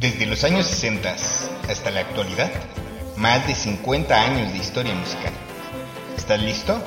Desde 0.00 0.24
los 0.24 0.44
años 0.44 0.66
60 0.66 1.14
hasta 1.68 1.90
la 1.90 2.00
actualidad, 2.00 2.50
más 3.18 3.46
de 3.46 3.54
50 3.54 4.18
años 4.18 4.50
de 4.50 4.56
historia 4.56 4.94
musical. 4.94 5.30
¿Estás 6.16 6.40
listo? 6.40 6.82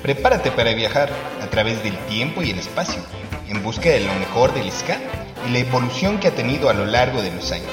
Prepárate 0.00 0.50
para 0.50 0.72
viajar 0.72 1.10
a 1.42 1.46
través 1.48 1.82
del 1.82 1.94
tiempo 2.06 2.42
y 2.42 2.52
el 2.52 2.58
espacio, 2.58 3.02
en 3.48 3.62
busca 3.62 3.90
de 3.90 4.00
lo 4.00 4.14
mejor 4.14 4.54
del 4.54 4.72
ska 4.72 4.96
y 5.46 5.50
la 5.50 5.58
evolución 5.58 6.18
que 6.18 6.28
ha 6.28 6.34
tenido 6.34 6.70
a 6.70 6.72
lo 6.72 6.86
largo 6.86 7.20
de 7.20 7.32
los 7.32 7.52
años. 7.52 7.68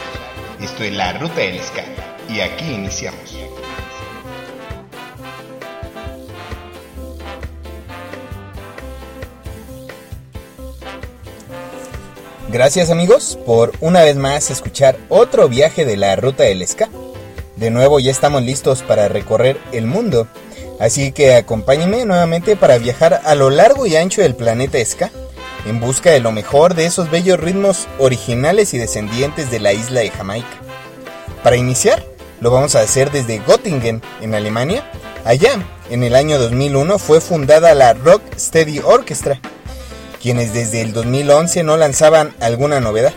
Esto 0.59 0.84
es 0.84 0.91
la 0.91 1.13
ruta 1.13 1.40
del 1.40 1.62
ska 1.62 1.85
y 2.27 2.41
aquí 2.41 2.73
iniciamos. 2.73 3.41
Gracias 12.52 12.90
amigos 12.90 13.40
por 13.46 13.72
una 13.80 14.04
vez 14.04 14.18
más 14.18 14.52
escuchar 14.52 14.98
otro 15.08 15.48
viaje 15.48 15.86
de 15.86 15.96
la 15.96 16.18
ruta 16.18 16.44
del 16.44 16.68
ska. 16.68 16.90
De 17.55 17.72
nuevo 17.72 18.02
ya 18.02 18.12
estamos 18.12 18.44
listos 18.44 18.84
para 18.84 19.08
recorrer 19.08 19.58
el 19.72 19.88
mundo, 19.88 20.27
así 20.77 21.14
que 21.14 21.36
acompáñenme 21.36 22.04
nuevamente 22.04 22.57
para 22.57 22.77
viajar 22.77 23.22
a 23.24 23.35
lo 23.35 23.49
largo 23.49 23.85
y 23.85 23.96
ancho 23.96 24.22
del 24.22 24.35
planeta 24.35 24.84
ska 24.84 25.12
en 25.66 25.79
busca 25.79 26.12
de 26.12 26.20
lo 26.20 26.34
mejor 26.34 26.76
de 26.76 26.88
esos 26.88 27.10
bellos 27.10 27.40
ritmos 27.40 27.88
originales 27.99 28.74
y 28.74 28.79
descendientes 28.79 29.49
de 29.49 29.62
la 29.62 29.72
isla 29.72 30.02
de 30.02 30.10
Jamaica. 30.10 30.60
Para 31.44 31.55
iniciar, 31.55 32.04
lo 32.41 32.52
vamos 32.52 32.76
a 32.76 32.82
hacer 32.82 33.12
desde 33.12 33.40
Göttingen, 33.48 34.02
en 34.20 34.35
Alemania. 34.35 34.84
Allá, 35.24 35.52
en 35.90 36.04
el 36.04 36.16
año 36.16 36.38
2001, 36.38 36.99
fue 36.99 37.22
fundada 37.22 37.74
la 37.76 37.94
Rock 37.94 38.24
Steady 38.38 38.79
Orchestra, 38.79 39.40
quienes 40.22 40.54
desde 40.54 40.82
el 40.82 40.94
2011 40.94 41.64
no 41.64 41.77
lanzaban 41.77 42.36
alguna 42.40 42.80
novedad. 42.80 43.14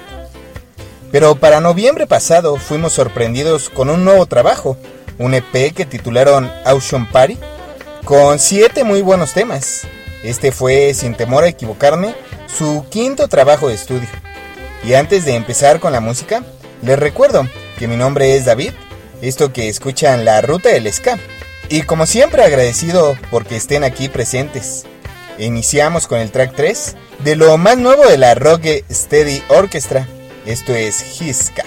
Pero 1.13 1.37
para 1.37 1.61
noviembre 1.61 2.07
pasado 2.07 2.57
fuimos 2.57 2.93
sorprendidos 2.95 3.69
con 3.69 3.91
un 3.91 4.05
nuevo 4.05 4.27
trabajo, 4.27 4.77
un 5.19 5.35
EP 5.35 5.73
que 5.75 5.87
titularon 5.87 6.51
Auction 6.65 7.07
Party, 7.07 7.39
con 8.05 8.39
siete 8.39 8.85
muy 8.85 9.03
buenos 9.03 9.33
temas. 9.33 9.83
Este 10.25 10.51
fue, 10.51 10.93
sin 10.95 11.15
temor 11.15 11.45
a 11.45 11.49
equivocarme, 11.49 12.15
su 12.47 12.85
quinto 12.91 13.29
trabajo 13.29 13.69
de 13.69 13.75
estudio. 13.75 14.09
Y 14.83 14.95
antes 14.95 15.25
de 15.25 15.35
empezar 15.35 15.81
con 15.81 15.93
la 15.93 16.01
música, 16.01 16.43
les 16.83 16.99
recuerdo 16.99 17.47
que 17.79 17.87
mi 17.87 17.97
nombre 17.97 18.35
es 18.37 18.45
David, 18.45 18.73
esto 19.23 19.53
que 19.53 19.69
escuchan 19.69 20.25
La 20.25 20.41
Ruta 20.41 20.71
del 20.71 20.93
Ska. 20.93 21.19
Y 21.69 21.83
como 21.83 22.07
siempre 22.07 22.43
agradecido 22.43 23.17
porque 23.31 23.57
estén 23.57 23.85
aquí 23.85 24.09
presentes. 24.09 24.85
Iniciamos 25.39 26.07
con 26.07 26.21
el 26.21 26.31
track 26.31 26.55
3 26.55 26.97
de 27.25 27.37
lo 27.37 27.57
más 27.59 27.77
nuevo 27.77 28.07
de 28.07 28.19
la 28.19 28.35
Rock 28.35 28.67
Steady 28.91 29.43
Orchestra. 29.49 30.07
Esto 30.47 30.75
es 30.75 31.21
Hiska. 31.21 31.65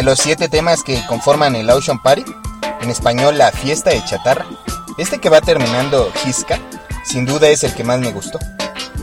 De 0.00 0.06
los 0.06 0.18
siete 0.18 0.48
temas 0.48 0.82
que 0.82 0.98
conforman 1.06 1.54
el 1.56 1.68
Ocean 1.68 2.02
Party, 2.02 2.24
en 2.80 2.88
español 2.88 3.36
La 3.36 3.52
Fiesta 3.52 3.90
de 3.90 4.02
Chatarra, 4.02 4.46
este 4.96 5.18
que 5.18 5.28
va 5.28 5.42
terminando 5.42 6.10
Hisca, 6.26 6.58
sin 7.04 7.26
duda 7.26 7.50
es 7.50 7.64
el 7.64 7.74
que 7.74 7.84
más 7.84 8.00
me 8.00 8.10
gustó. 8.10 8.38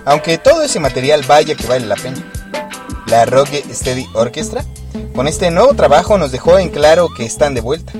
Aunque 0.06 0.40
todo 0.40 0.64
ese 0.64 0.80
material 0.80 1.22
vaya 1.28 1.54
que 1.54 1.68
vale 1.68 1.86
la 1.86 1.98
pena. 1.98 2.18
La 3.06 3.26
Rogue 3.26 3.64
Steady 3.72 4.08
Orchestra, 4.16 4.66
con 5.14 5.28
este 5.28 5.52
nuevo 5.52 5.76
trabajo 5.76 6.18
nos 6.18 6.32
dejó 6.32 6.58
en 6.58 6.70
claro 6.70 7.10
que 7.16 7.26
están 7.26 7.54
de 7.54 7.62
vuelta. 7.62 7.94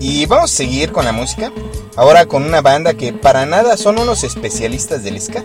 Y 0.00 0.24
vamos 0.24 0.50
a 0.50 0.56
seguir 0.56 0.92
con 0.92 1.04
la 1.04 1.12
música, 1.12 1.52
ahora 1.96 2.24
con 2.24 2.44
una 2.44 2.62
banda 2.62 2.94
que 2.94 3.12
para 3.12 3.44
nada 3.44 3.76
son 3.76 3.98
unos 3.98 4.24
especialistas 4.24 5.04
del 5.04 5.20
ska, 5.20 5.44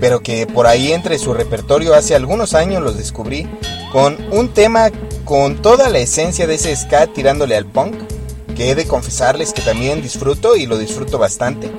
pero 0.00 0.22
que 0.22 0.46
por 0.46 0.66
ahí 0.66 0.94
entre 0.94 1.18
su 1.18 1.34
repertorio 1.34 1.92
hace 1.94 2.14
algunos 2.14 2.54
años 2.54 2.82
los 2.82 2.96
descubrí 2.96 3.46
con 3.92 4.16
un 4.32 4.48
tema 4.48 4.90
con 5.24 5.62
toda 5.62 5.88
la 5.88 5.98
esencia 5.98 6.46
de 6.46 6.54
ese 6.54 6.74
ska 6.76 7.06
tirándole 7.06 7.56
al 7.56 7.66
punk, 7.66 7.94
que 8.54 8.70
he 8.70 8.74
de 8.74 8.86
confesarles 8.86 9.52
que 9.52 9.62
también 9.62 10.02
disfruto 10.02 10.56
y 10.56 10.66
lo 10.66 10.78
disfruto 10.78 11.18
bastante. 11.18 11.70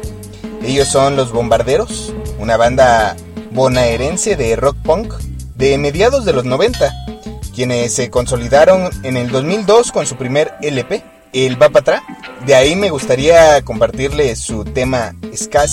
Ellos 0.64 0.88
son 0.88 1.16
Los 1.16 1.32
Bombarderos, 1.32 2.14
una 2.40 2.58
banda 2.58 3.16
bonaerense 3.52 4.36
de 4.36 4.56
rock 4.56 4.78
punk 4.84 5.14
de 5.56 5.78
mediados 5.78 6.26
de 6.26 6.34
los 6.34 6.44
90, 6.44 6.92
quienes 7.54 7.94
se 7.94 8.10
consolidaron 8.10 8.90
en 9.04 9.16
el 9.16 9.30
2002 9.32 9.92
con 9.92 10.06
su 10.06 10.16
primer 10.16 10.54
LP, 10.62 11.04
El 11.34 11.56
Bapatra. 11.56 12.04
De 12.46 12.56
ahí 12.56 12.76
me 12.76 12.90
gustaría 12.90 13.62
compartirles 13.64 14.40
su 14.40 14.66
tema 14.66 15.16
Ska 15.36 15.68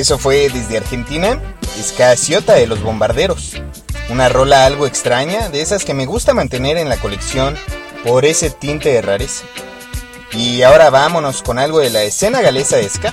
Eso 0.00 0.18
fue 0.18 0.48
desde 0.48 0.78
Argentina, 0.78 1.38
Escaciota 1.78 2.54
de 2.54 2.66
los 2.66 2.82
Bombarderos. 2.82 3.60
Una 4.08 4.30
rola 4.30 4.64
algo 4.64 4.86
extraña, 4.86 5.50
de 5.50 5.60
esas 5.60 5.84
que 5.84 5.92
me 5.92 6.06
gusta 6.06 6.32
mantener 6.32 6.78
en 6.78 6.88
la 6.88 6.96
colección 6.96 7.54
por 8.02 8.24
ese 8.24 8.48
tinte 8.48 8.88
de 8.88 9.02
rareza. 9.02 9.44
Y 10.32 10.62
ahora 10.62 10.88
vámonos 10.88 11.42
con 11.42 11.58
algo 11.58 11.80
de 11.80 11.90
la 11.90 12.02
escena 12.02 12.40
galesa 12.40 12.78
de 12.78 12.88
ska, 12.88 13.12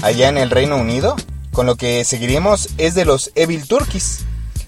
allá 0.00 0.30
en 0.30 0.38
el 0.38 0.48
Reino 0.48 0.78
Unido. 0.78 1.16
Con 1.52 1.66
lo 1.66 1.76
que 1.76 2.02
seguiremos 2.02 2.70
es 2.78 2.94
de 2.94 3.04
los 3.04 3.30
Evil 3.34 3.68
Turkeys, 3.68 4.20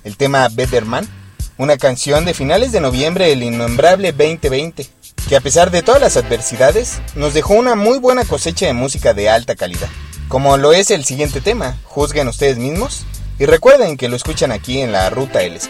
el 0.05 0.19
tema 0.19 0.51
Better 0.53 0.85
Man, 0.85 1.09
una 1.57 1.79
canción 1.79 2.27
de 2.27 2.35
finales 2.35 2.73
de 2.73 2.83
noviembre 2.83 3.29
del 3.29 3.43
innombrable 3.43 4.13
2020, 4.13 4.87
que 5.31 5.37
a 5.37 5.41
pesar 5.41 5.71
de 5.71 5.83
todas 5.83 6.03
las 6.03 6.19
adversidades, 6.19 7.01
nos 7.15 7.33
dejó 7.33 7.55
una 7.55 7.75
muy 7.75 7.99
buena 7.99 8.27
cosecha 8.27 8.67
de 8.67 8.75
música 8.75 9.15
de 9.15 9.31
alta 9.31 9.57
calidad 9.57 9.89
como 10.29 10.57
lo 10.57 10.73
es 10.73 10.91
el 10.91 11.05
siguiente 11.05 11.41
tema. 11.41 11.77
Juzguen 11.85 12.29
ustedes 12.29 12.59
mismos 12.59 13.05
y 13.39 13.47
recuerden 13.47 13.97
que 13.97 14.09
lo 14.09 14.17
escuchan 14.17 14.53
aquí 14.53 14.81
en 14.81 14.93
la 14.93 15.11
Ruta 15.11 15.41
del 15.41 15.61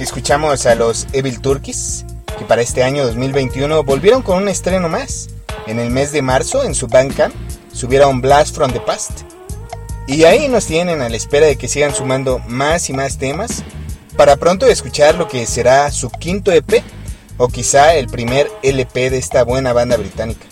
Escuchamos 0.00 0.64
a 0.64 0.74
los 0.74 1.06
Evil 1.12 1.42
Turkeys, 1.42 2.06
que 2.38 2.46
para 2.46 2.62
este 2.62 2.82
año 2.82 3.04
2021 3.04 3.84
volvieron 3.84 4.22
con 4.22 4.38
un 4.38 4.48
estreno 4.48 4.88
más. 4.88 5.28
En 5.66 5.78
el 5.78 5.90
mes 5.90 6.10
de 6.10 6.22
marzo, 6.22 6.64
en 6.64 6.74
su 6.74 6.86
Bandcamp, 6.86 7.34
subieron 7.70 8.22
Blast 8.22 8.56
from 8.56 8.72
the 8.72 8.80
Past. 8.80 9.24
Y 10.06 10.24
ahí 10.24 10.48
nos 10.48 10.64
tienen 10.64 11.02
a 11.02 11.10
la 11.10 11.16
espera 11.18 11.46
de 11.48 11.56
que 11.56 11.68
sigan 11.68 11.94
sumando 11.94 12.38
más 12.48 12.88
y 12.88 12.94
más 12.94 13.18
temas 13.18 13.62
para 14.16 14.36
pronto 14.36 14.64
escuchar 14.64 15.16
lo 15.16 15.28
que 15.28 15.44
será 15.44 15.90
su 15.92 16.08
quinto 16.08 16.50
EP 16.50 16.82
o 17.36 17.48
quizá 17.48 17.94
el 17.94 18.06
primer 18.06 18.50
LP 18.62 19.10
de 19.10 19.18
esta 19.18 19.44
buena 19.44 19.74
banda 19.74 19.98
británica, 19.98 20.46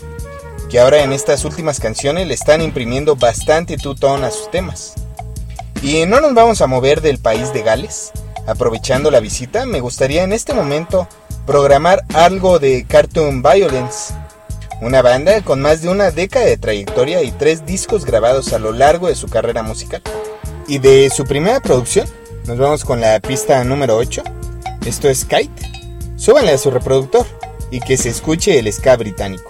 que 0.69 0.79
ahora 0.79 1.01
en 1.01 1.11
estas 1.11 1.43
últimas 1.43 1.79
canciones 1.79 2.27
le 2.27 2.35
están 2.35 2.61
imprimiendo 2.61 3.15
bastante 3.15 3.77
tutón 3.77 4.23
a 4.23 4.29
sus 4.29 4.51
temas. 4.51 4.93
Y 5.81 6.05
no 6.05 6.21
nos 6.21 6.35
vamos 6.35 6.61
a 6.61 6.67
mover 6.67 7.01
del 7.01 7.17
país 7.17 7.51
de 7.51 7.63
Gales, 7.63 8.11
Aprovechando 8.49 9.11
la 9.11 9.19
visita, 9.19 9.67
me 9.67 9.79
gustaría 9.79 10.23
en 10.23 10.33
este 10.33 10.55
momento 10.55 11.07
programar 11.45 12.03
algo 12.15 12.57
de 12.57 12.83
Cartoon 12.87 13.43
Violence, 13.43 14.15
una 14.81 15.03
banda 15.03 15.41
con 15.41 15.61
más 15.61 15.83
de 15.83 15.89
una 15.89 16.09
década 16.09 16.47
de 16.47 16.57
trayectoria 16.57 17.21
y 17.21 17.31
tres 17.31 17.63
discos 17.67 18.05
grabados 18.05 18.51
a 18.51 18.57
lo 18.57 18.71
largo 18.71 19.07
de 19.07 19.13
su 19.13 19.27
carrera 19.27 19.61
musical. 19.61 20.01
Y 20.67 20.79
de 20.79 21.11
su 21.11 21.25
primera 21.25 21.59
producción, 21.59 22.07
nos 22.47 22.57
vamos 22.57 22.83
con 22.85 22.99
la 23.01 23.19
pista 23.19 23.63
número 23.63 23.97
8. 23.97 24.23
Esto 24.83 25.09
es 25.09 25.25
Kite. 25.25 25.71
Súbanle 26.15 26.53
a 26.53 26.57
su 26.57 26.71
reproductor 26.71 27.27
y 27.69 27.79
que 27.81 27.97
se 27.97 28.09
escuche 28.09 28.57
el 28.57 28.73
ska 28.73 28.97
británico. 28.97 29.48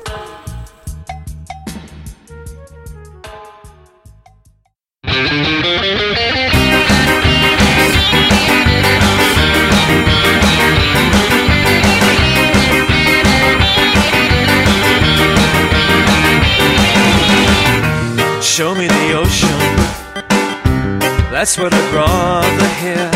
That's 21.39 21.58
what 21.58 21.74
I'd 21.74 21.93
rather 21.93 22.69
hear. 22.84 23.10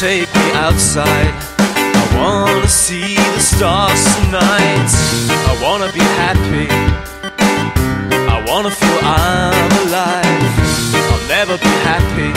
Take 0.00 0.34
me 0.34 0.52
outside. 0.56 1.34
I 1.60 2.04
wanna 2.16 2.66
see 2.66 3.14
the 3.14 3.40
stars 3.40 4.02
tonight. 4.16 4.88
I 5.50 5.54
wanna 5.62 5.92
be 5.92 6.00
happy. 6.16 6.66
I 8.34 8.42
wanna 8.48 8.70
feel 8.70 9.00
I'm 9.04 9.70
alive. 9.84 10.48
I'll 11.12 11.28
never 11.28 11.58
be 11.58 11.74
happy 11.90 12.32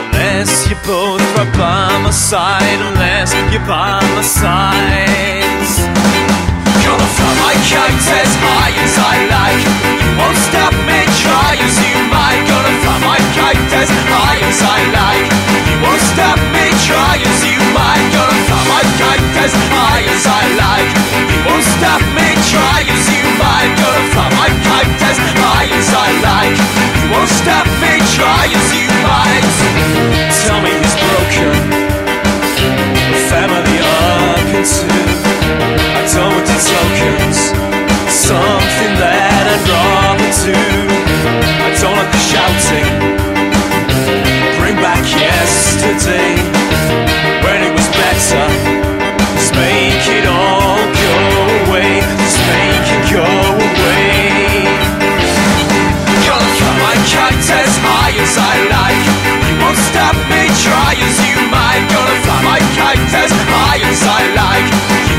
unless 0.00 0.66
you're 0.70 0.84
both 0.86 1.20
right 1.36 1.52
by 1.52 2.00
my 2.02 2.12
side. 2.12 2.80
Unless 2.88 3.34
you're 3.52 3.66
by 3.66 4.00
my 4.16 4.22
side. 4.22 6.11
Gonna 6.82 7.08
fly 7.16 7.32
my 7.38 7.54
kite 7.62 8.06
as 8.18 8.32
high 8.42 8.74
as 8.82 8.96
I 8.98 9.16
like. 9.30 9.62
You 10.02 10.12
won't 10.18 10.36
stop 10.36 10.74
me, 10.86 11.00
try 11.22 11.56
as 11.62 11.76
you 11.78 11.94
might. 12.10 12.42
Gonna 12.50 12.74
fly 12.82 12.98
my 13.06 13.20
kite 13.36 13.74
as 13.78 13.90
high 14.10 14.42
as 14.50 14.60
I 14.62 14.80
like. 14.90 15.28
You 15.70 15.78
won't 15.82 16.02
stop 16.02 16.38
me, 16.52 16.62
as 22.90 23.04
you 23.10 23.22
might. 23.38 23.70
Gonna 23.78 24.04
fly 24.12 24.28
my 24.36 24.48
kite 24.66 25.02
as 25.06 25.18
high 25.38 25.70
as 25.70 25.90
I 25.94 26.08
like. 26.26 26.56
You 26.98 27.06
won't 27.14 27.30
stop 27.30 27.66
me, 27.82 27.98
try 28.14 28.46
as 28.50 28.68
you 28.74 28.88
might. 29.06 29.46
Tell 30.42 30.60
me 30.62 30.72
he's 30.82 30.94
broken. 30.98 31.91
Family 33.32 33.78
up 33.80 34.46
in 34.52 34.64
two. 34.76 35.00
I 35.98 36.04
don't 36.12 36.32
want 36.36 36.46
the 36.46 36.58
tokens. 36.70 37.38
Something 38.12 38.92
that 39.00 39.44
I'd 39.52 39.64
rather 39.72 40.30
do. 40.44 40.58
I 41.64 41.68
don't 41.80 41.96
like 41.96 42.12
the 42.12 42.18
shouting 42.18 42.88
Bring 44.60 44.76
back 44.76 45.04
yesterday 45.08 46.41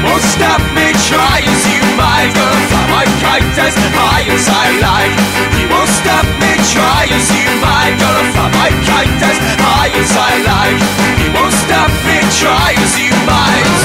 won't 0.03 0.21
stop 0.21 0.61
me, 0.75 0.91
try 1.07 1.39
as 1.39 1.63
you 1.71 1.81
might. 1.95 2.31
Gonna 2.35 2.67
fly 2.69 2.83
my 2.91 3.05
kite 3.23 3.57
as 3.57 3.75
high 3.95 4.27
as 4.27 4.45
I 4.47 4.67
like. 4.83 5.15
You 5.59 5.67
won't 5.71 5.89
stop 5.89 6.27
me, 6.39 6.51
try 6.71 7.07
as 7.07 7.27
you 7.31 7.47
might. 7.63 7.95
Gonna 7.99 8.31
fly 8.35 8.49
my 8.59 8.69
kite 8.87 9.23
as 9.23 9.39
high 9.63 9.91
as 9.95 10.11
I 10.15 10.33
like. 10.51 10.79
You 11.23 11.29
won't 11.31 11.53
stop 11.53 11.91
me, 12.07 12.17
try 12.39 12.75
as 12.75 12.93
you 12.99 13.11
might. 13.25 13.82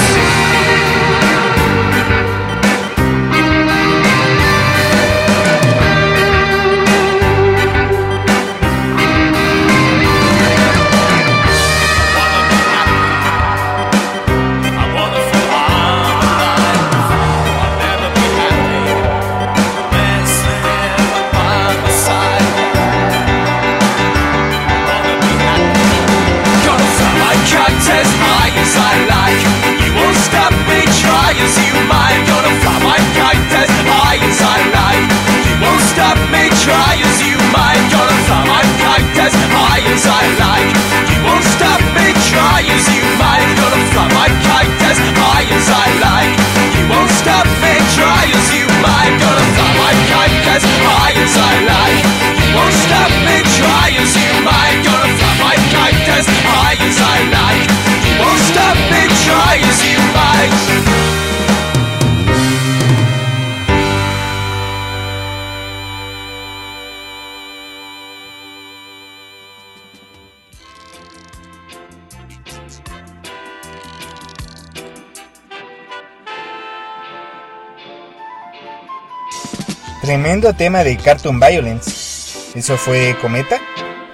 Tremendo 80.39 80.57
tema 80.57 80.85
de 80.85 80.95
Cartoon 80.95 81.37
Violence. 81.37 82.57
Eso 82.57 82.77
fue 82.77 83.13
Cometa, 83.21 83.59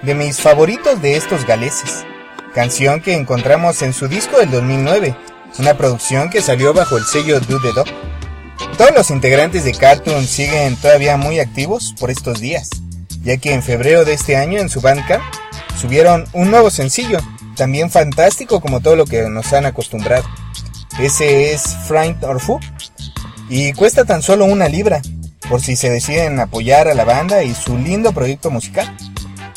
de 0.02 0.12
mis 0.12 0.40
favoritos 0.40 1.00
de 1.00 1.14
estos 1.14 1.46
galeses. 1.46 2.04
Canción 2.52 3.00
que 3.00 3.14
encontramos 3.14 3.80
en 3.82 3.92
su 3.92 4.08
disco 4.08 4.36
del 4.38 4.50
2009, 4.50 5.14
una 5.60 5.76
producción 5.78 6.28
que 6.28 6.42
salió 6.42 6.74
bajo 6.74 6.96
el 6.96 7.04
sello 7.04 7.40
The 7.40 7.54
Dog. 7.72 7.86
Todos 8.76 8.90
los 8.92 9.10
integrantes 9.10 9.62
de 9.62 9.72
Cartoon 9.72 10.24
siguen 10.24 10.74
todavía 10.74 11.16
muy 11.16 11.38
activos 11.38 11.94
por 12.00 12.10
estos 12.10 12.40
días, 12.40 12.70
ya 13.22 13.36
que 13.36 13.54
en 13.54 13.62
febrero 13.62 14.04
de 14.04 14.14
este 14.14 14.36
año 14.36 14.58
en 14.58 14.68
su 14.68 14.80
Bandcamp 14.80 15.22
subieron 15.80 16.24
un 16.32 16.50
nuevo 16.50 16.70
sencillo, 16.70 17.20
también 17.54 17.88
fantástico 17.88 18.60
como 18.60 18.80
todo 18.80 18.96
lo 18.96 19.04
que 19.04 19.22
nos 19.28 19.52
han 19.52 19.64
acostumbrado. 19.64 20.24
Ese 20.98 21.52
es 21.52 21.62
Friend 21.86 22.24
or 22.24 22.40
Fu 22.40 22.58
y 23.48 23.72
cuesta 23.74 24.04
tan 24.04 24.22
solo 24.22 24.44
una 24.46 24.68
libra, 24.68 25.00
por 25.48 25.60
si 25.60 25.76
se 25.76 25.90
deciden 25.90 26.40
apoyar 26.40 26.88
a 26.88 26.94
la 26.94 27.04
banda 27.04 27.42
y 27.42 27.54
su 27.54 27.76
lindo 27.78 28.12
proyecto 28.12 28.50
musical. 28.50 28.94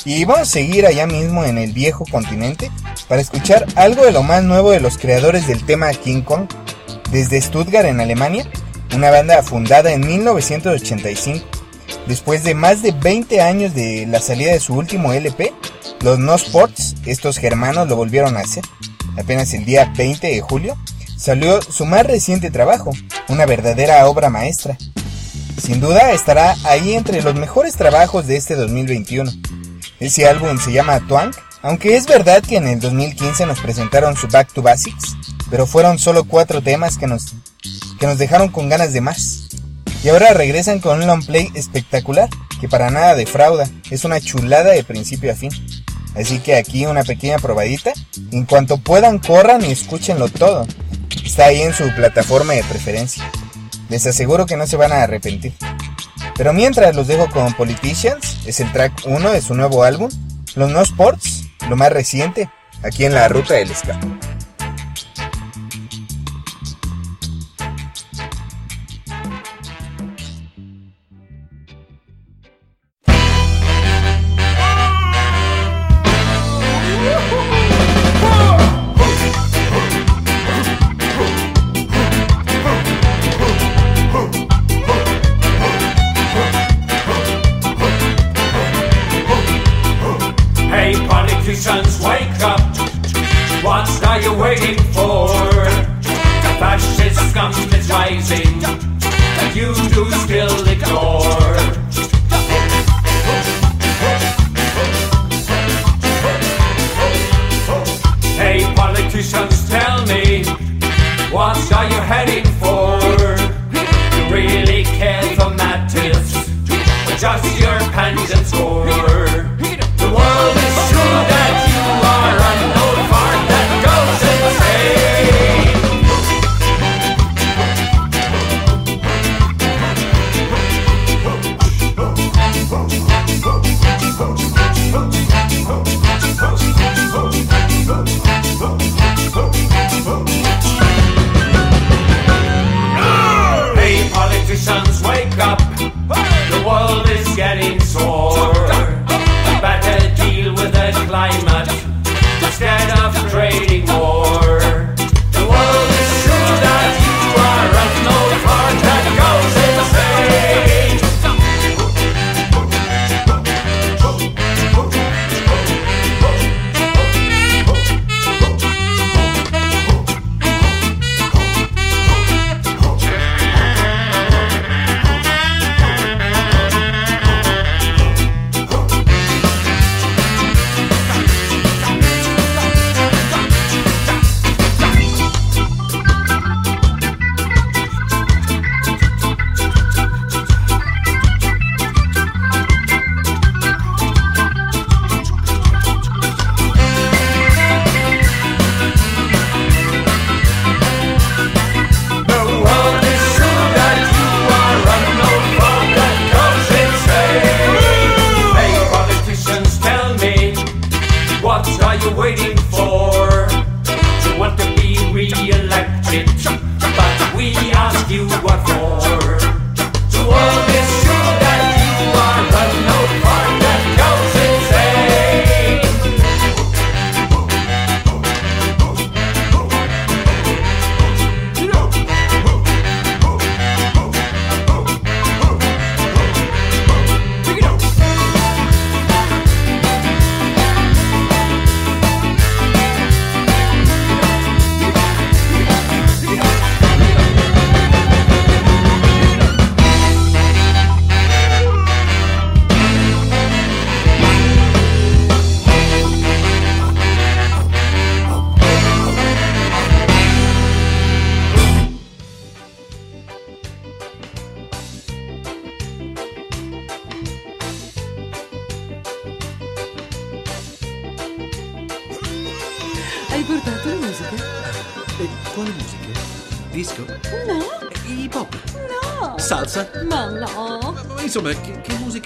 Y 0.05 0.23
vamos 0.25 0.47
a 0.47 0.51
seguir 0.51 0.85
allá 0.85 1.05
mismo 1.07 1.43
en 1.43 1.57
el 1.57 1.73
viejo 1.73 2.05
continente 2.09 2.71
para 3.07 3.21
escuchar 3.21 3.65
algo 3.75 4.05
de 4.05 4.11
lo 4.11 4.23
más 4.23 4.43
nuevo 4.43 4.71
de 4.71 4.79
los 4.79 4.97
creadores 4.97 5.47
del 5.47 5.65
tema 5.65 5.91
King 5.91 6.21
Kong, 6.21 6.47
desde 7.11 7.41
Stuttgart 7.41 7.87
en 7.87 7.99
Alemania, 7.99 8.49
una 8.95 9.11
banda 9.11 9.43
fundada 9.43 9.91
en 9.91 10.05
1985. 10.05 11.45
Después 12.07 12.43
de 12.43 12.55
más 12.55 12.81
de 12.81 12.91
20 12.91 13.41
años 13.41 13.73
de 13.73 14.05
la 14.07 14.21
salida 14.21 14.53
de 14.53 14.59
su 14.59 14.73
último 14.73 15.13
LP, 15.13 15.53
los 16.01 16.17
No 16.17 16.35
Sports, 16.35 16.95
estos 17.05 17.37
germanos 17.37 17.87
lo 17.87 17.95
volvieron 17.95 18.37
a 18.37 18.41
hacer. 18.41 18.63
apenas 19.17 19.53
el 19.53 19.65
día 19.65 19.91
20 19.97 20.27
de 20.27 20.41
julio, 20.41 20.77
salió 21.17 21.61
su 21.61 21.85
más 21.85 22.05
reciente 22.05 22.51
trabajo, 22.51 22.91
una 23.27 23.45
verdadera 23.45 24.07
obra 24.07 24.29
maestra. 24.29 24.77
Sin 25.57 25.79
duda 25.79 26.11
estará 26.11 26.55
ahí 26.63 26.93
entre 26.93 27.21
los 27.21 27.35
mejores 27.35 27.75
trabajos 27.75 28.27
de 28.27 28.37
este 28.37 28.55
2021. 28.55 29.31
Ese 29.99 30.27
álbum 30.27 30.57
se 30.57 30.71
llama 30.71 30.99
Twang, 31.07 31.31
aunque 31.61 31.95
es 31.95 32.05
verdad 32.05 32.41
que 32.41 32.57
en 32.57 32.67
el 32.67 32.79
2015 32.79 33.45
nos 33.45 33.59
presentaron 33.59 34.15
su 34.15 34.27
Back 34.27 34.53
to 34.53 34.61
Basics, 34.61 35.17
pero 35.49 35.67
fueron 35.67 35.99
solo 35.99 36.23
cuatro 36.23 36.61
temas 36.61 36.97
que 36.97 37.07
nos, 37.07 37.33
que 37.99 38.07
nos 38.07 38.17
dejaron 38.17 38.49
con 38.49 38.69
ganas 38.69 38.93
de 38.93 39.01
más. 39.01 39.49
Y 40.03 40.09
ahora 40.09 40.33
regresan 40.33 40.79
con 40.79 40.99
un 40.99 41.07
long 41.07 41.25
play 41.25 41.51
espectacular, 41.55 42.29
que 42.61 42.69
para 42.69 42.89
nada 42.89 43.15
defrauda, 43.15 43.69
es 43.89 44.05
una 44.05 44.21
chulada 44.21 44.71
de 44.71 44.83
principio 44.83 45.31
a 45.31 45.35
fin. 45.35 45.51
Así 46.15 46.39
que 46.39 46.55
aquí 46.55 46.85
una 46.85 47.03
pequeña 47.03 47.37
probadita. 47.37 47.91
En 48.31 48.45
cuanto 48.45 48.77
puedan, 48.77 49.19
corran 49.19 49.63
y 49.63 49.71
escúchenlo 49.71 50.29
todo. 50.29 50.65
Está 51.23 51.45
ahí 51.45 51.61
en 51.61 51.73
su 51.73 51.89
plataforma 51.95 52.53
de 52.53 52.63
preferencia. 52.63 53.29
Les 53.89 54.05
aseguro 54.05 54.45
que 54.45 54.55
no 54.55 54.67
se 54.67 54.77
van 54.77 54.91
a 54.91 55.03
arrepentir. 55.03 55.53
Pero 56.35 56.53
mientras 56.53 56.95
los 56.95 57.07
dejo 57.07 57.29
con 57.29 57.53
Politicians, 57.53 58.37
es 58.45 58.59
el 58.59 58.71
track 58.71 58.93
1 59.05 59.31
de 59.31 59.41
su 59.41 59.55
nuevo 59.55 59.83
álbum, 59.83 60.09
Los 60.55 60.69
No 60.71 60.81
Sports, 60.81 61.45
lo 61.67 61.75
más 61.75 61.91
reciente, 61.91 62.49
aquí 62.83 63.05
en 63.05 63.13
la 63.13 63.27
ruta 63.27 63.55
del 63.55 63.69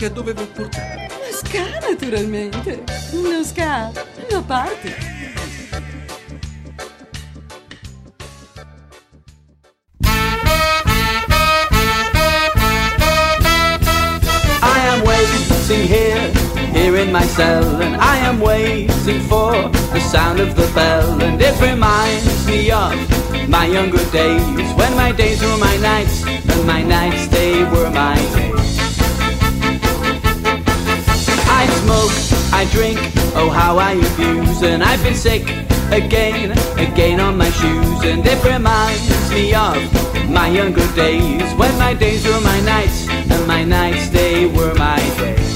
che 0.03 0.11
dovevo 0.11 0.45
portare. 0.47 1.07
Lo 1.07 1.37
ska, 1.37 1.63
naturalmente. 1.79 2.83
Lo 3.11 3.41
ska, 3.43 3.89
parte. 4.45 5.11
waiting 15.05 15.87
here, 15.87 16.31
here 16.71 16.97
in 16.97 17.11
my 17.11 17.25
cell, 17.25 17.81
and 17.81 17.95
I 17.95 18.17
am 18.17 18.39
waiting 18.39 19.21
for 19.27 19.53
the 19.93 19.99
sound 19.99 20.39
of 20.39 20.55
the 20.55 20.69
bell. 20.73 21.21
And 21.21 21.41
it 21.41 21.59
reminds 21.59 22.45
me 22.45 22.71
of 22.71 22.93
my 23.49 23.65
younger 23.65 24.03
days, 24.11 24.73
when 24.75 24.95
my 24.95 25.11
days 25.11 25.41
were 25.41 25.57
my 25.57 25.77
nights, 25.77 26.23
and 26.25 26.67
my 26.67 26.83
nights 26.83 27.27
they 27.27 27.63
were 27.63 27.89
my 27.89 28.15
days. 28.35 28.72
smoke, 31.84 32.15
I 32.54 32.63
drink, 32.72 32.98
oh 33.36 33.50
how 33.50 33.78
I 33.78 33.93
abuse. 33.93 34.63
And 34.63 34.84
I've 34.84 35.04
been 35.04 35.15
sick 35.15 35.43
again, 35.91 36.52
again 36.78 37.19
on 37.19 37.38
my 37.38 37.52
shoes. 37.60 38.00
And 38.12 38.26
it 38.26 38.39
reminds 38.43 39.30
me 39.32 39.54
of 39.54 39.78
my 40.30 40.48
younger 40.48 40.88
days, 40.96 41.48
when 41.60 41.74
my 41.78 41.93
days 41.93 42.26
were 42.26 42.41
my 42.41 42.60
nights, 42.62 43.08
and 43.10 43.48
my 43.48 43.63
nights 43.63 44.10
they 44.10 44.46
were 44.56 44.74
my 44.76 45.02
days. 45.19 45.52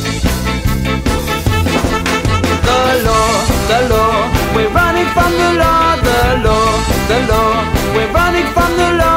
The 2.67 2.81
law, 3.07 3.31
the 3.71 3.79
law, 3.93 4.15
we're 4.55 4.73
running 4.81 5.09
from 5.15 5.31
the 5.43 5.51
law, 5.63 5.95
the 6.07 6.21
law, 6.47 6.69
the 7.11 7.19
law, 7.31 7.53
we're 7.95 8.11
running 8.11 8.47
from 8.55 8.71
the 8.81 8.89
law. 9.01 9.16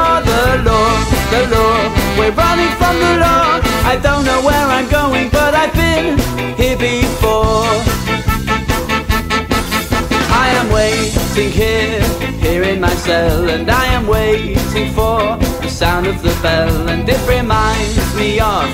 And 13.61 13.69
I 13.69 13.85
am 13.93 14.07
waiting 14.07 14.91
for 14.91 15.37
the 15.61 15.69
sound 15.69 16.07
of 16.07 16.19
the 16.23 16.35
bell, 16.41 16.89
and 16.89 17.07
it 17.07 17.21
reminds 17.27 18.15
me 18.15 18.39
of 18.39 18.65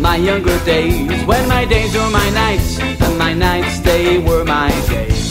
my 0.00 0.16
younger 0.16 0.58
days, 0.64 1.24
when 1.24 1.48
my 1.48 1.64
days 1.64 1.94
were 1.94 2.10
my 2.10 2.28
nights, 2.30 2.80
and 2.80 3.16
my 3.16 3.32
nights 3.34 3.78
they 3.78 4.18
were 4.18 4.44
my 4.44 4.70
days. 4.88 5.30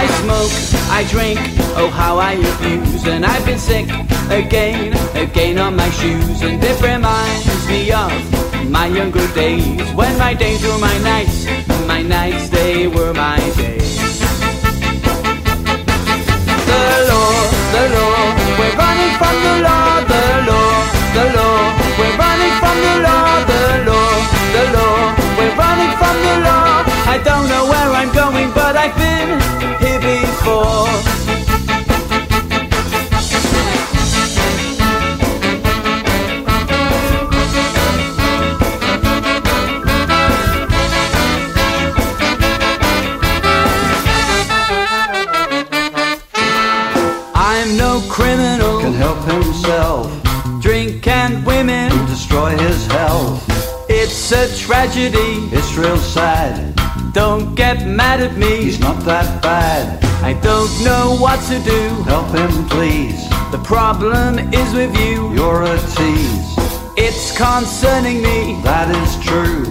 I 0.00 0.02
smoke, 0.22 0.54
I 0.98 1.04
drink, 1.10 1.38
oh 1.76 1.90
how 1.90 2.16
I 2.16 2.32
abuse, 2.52 3.06
and 3.06 3.26
I've 3.26 3.44
been 3.44 3.58
sick 3.58 3.90
again, 4.30 4.96
again 5.14 5.58
on 5.58 5.76
my 5.76 5.90
shoes, 5.90 6.40
and 6.40 6.64
it 6.64 6.80
reminds 6.80 7.68
me 7.68 7.92
of 7.92 8.70
my 8.70 8.86
younger 8.86 9.26
days, 9.34 9.82
when 9.92 10.16
my 10.16 10.32
days 10.32 10.64
were 10.64 10.78
my 10.78 10.98
nights, 11.00 11.46
and 11.46 11.86
my 11.86 12.00
nights 12.00 12.48
they 12.48 12.86
were 12.86 13.12
my 13.12 13.36
days. 13.58 13.81
The 16.72 16.98
law, 17.10 17.36
the 17.74 17.84
law, 17.96 18.16
we're 18.58 18.76
running 18.80 19.12
from 19.20 19.36
the 19.46 19.54
law, 19.68 20.00
the 20.12 20.22
law, 20.48 20.72
the 21.16 21.24
law, 21.36 21.60
we're 21.98 22.16
running 22.16 22.54
from 22.62 22.76
the 22.86 22.94
law, 23.06 23.44
the 23.50 23.62
law, 23.88 24.10
the 24.54 24.64
law, 24.76 24.96
we're 25.38 25.56
running 25.64 25.92
from 26.00 26.16
the 26.26 26.34
law. 26.48 26.84
I 27.14 27.20
don't 27.28 27.46
know 27.52 27.64
where 27.72 27.90
I'm 28.00 28.12
going, 28.12 28.50
but 28.54 28.74
I've 28.76 28.96
been 28.96 29.30
here 29.84 30.00
before. 30.00 31.11
A 54.32 54.56
tragedy. 54.56 55.48
It's 55.52 55.74
real 55.74 55.98
sad. 55.98 56.74
Don't 57.12 57.54
get 57.54 57.86
mad 57.86 58.20
at 58.20 58.36
me. 58.36 58.64
He's 58.64 58.80
not 58.80 59.04
that 59.04 59.42
bad. 59.42 60.02
I 60.22 60.32
don't 60.34 60.72
know 60.84 61.16
what 61.20 61.40
to 61.48 61.58
do. 61.62 61.88
Help 62.04 62.28
him, 62.28 62.68
please. 62.68 63.28
The 63.50 63.60
problem 63.64 64.38
is 64.52 64.74
with 64.74 64.96
you. 64.98 65.32
You're 65.34 65.64
a 65.64 65.78
tease. 65.96 66.54
It's 66.96 67.36
concerning 67.36 68.22
me. 68.22 68.60
That 68.62 68.88
is 69.02 69.12
true. 69.24 69.64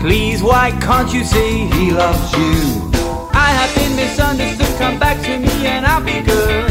Please, 0.00 0.42
why 0.42 0.70
can't 0.80 1.12
you 1.12 1.24
see? 1.24 1.66
He 1.76 1.90
loves 1.90 2.32
you. 2.32 2.90
I 3.32 3.50
have 3.58 3.74
been 3.74 3.96
misunderstood. 3.96 4.78
Come 4.78 4.98
back 4.98 5.20
to 5.22 5.38
me 5.38 5.66
and 5.66 5.84
I'll 5.86 6.04
be 6.04 6.20
good. 6.20 6.70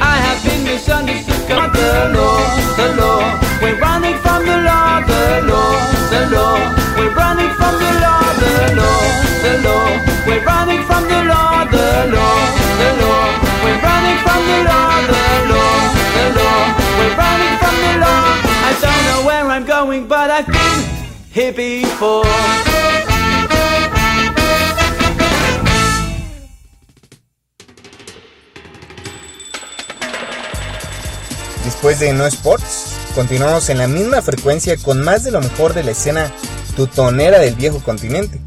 I 0.00 0.16
have 0.26 0.40
been 0.44 0.64
misunderstood. 0.64 1.48
Come 1.48 1.72
the 1.72 2.12
law, 2.14 2.76
the 2.76 3.00
law. 3.00 3.45
We're 3.62 3.78
running 3.78 4.16
from 4.18 4.44
the 4.44 4.56
law, 4.68 5.00
the 5.00 5.42
law, 5.50 5.72
the 6.10 6.20
law. 6.34 6.58
We're 6.96 7.14
running 7.14 7.50
from 7.58 7.74
the 7.82 7.90
law, 8.04 8.22
the 8.42 8.52
law, 8.78 9.00
the 9.42 9.52
law. 9.66 9.88
We're 10.26 10.44
running 10.44 10.82
from 10.84 11.02
the 11.08 11.20
law, 11.24 11.64
the 11.64 11.86
law, 12.14 12.36
the 12.80 12.90
law. 13.02 13.24
We're 13.64 13.80
running 13.80 14.18
from 14.24 14.40
the 14.50 14.58
law, 14.70 14.90
the 15.12 15.24
law, 15.52 15.74
the 16.16 16.24
law. 16.38 16.62
We're 16.98 17.16
running 17.16 17.54
from 17.62 17.74
the 17.84 17.94
law. 18.04 18.24
I 18.68 18.72
don't 18.84 19.02
know 19.08 19.26
where 19.26 19.46
I'm 19.50 19.64
going, 19.64 20.06
but 20.06 20.30
I've 20.30 20.46
been 20.46 20.78
here 21.30 21.52
before. 21.52 22.24
Después 31.64 31.98
de 31.98 32.12
No 32.12 32.30
Sports, 32.30 32.95
continuamos 33.16 33.70
en 33.70 33.78
la 33.78 33.88
misma 33.88 34.20
frecuencia 34.20 34.76
con 34.76 35.02
más 35.02 35.24
de 35.24 35.30
lo 35.30 35.40
mejor 35.40 35.72
de 35.72 35.82
la 35.82 35.92
escena 35.92 36.30
tutonera 36.76 37.38
del 37.38 37.54
viejo 37.54 37.82
continente. 37.82 38.38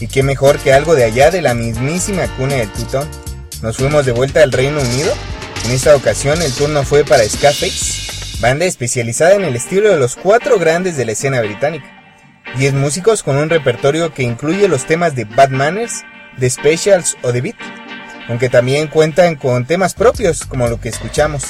Y 0.00 0.06
qué 0.06 0.22
mejor 0.22 0.58
que 0.58 0.74
algo 0.74 0.94
de 0.94 1.04
allá 1.04 1.30
de 1.30 1.40
la 1.40 1.54
mismísima 1.54 2.26
cuna 2.36 2.56
del 2.56 2.70
tutón. 2.70 3.08
Nos 3.62 3.78
fuimos 3.78 4.04
de 4.04 4.12
vuelta 4.12 4.42
al 4.42 4.52
Reino 4.52 4.82
Unido. 4.82 5.14
En 5.64 5.70
esta 5.70 5.96
ocasión 5.96 6.42
el 6.42 6.52
turno 6.52 6.82
fue 6.82 7.04
para 7.06 7.24
Scarface, 7.24 8.38
banda 8.40 8.66
especializada 8.66 9.32
en 9.32 9.44
el 9.44 9.56
estilo 9.56 9.88
de 9.88 9.98
los 9.98 10.16
cuatro 10.16 10.58
grandes 10.58 10.98
de 10.98 11.06
la 11.06 11.12
escena 11.12 11.40
británica. 11.40 11.86
Diez 12.58 12.74
músicos 12.74 13.22
con 13.22 13.36
un 13.36 13.48
repertorio 13.48 14.12
que 14.12 14.24
incluye 14.24 14.68
los 14.68 14.84
temas 14.84 15.16
de 15.16 15.24
Bad 15.24 15.50
Manners, 15.50 16.02
The 16.38 16.50
Specials 16.50 17.16
o 17.22 17.32
The 17.32 17.40
Beat, 17.40 17.56
aunque 18.28 18.50
también 18.50 18.88
cuentan 18.88 19.36
con 19.36 19.64
temas 19.64 19.94
propios 19.94 20.44
como 20.44 20.68
lo 20.68 20.78
que 20.78 20.90
escuchamos. 20.90 21.44